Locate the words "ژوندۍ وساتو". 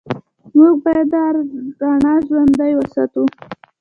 2.27-3.23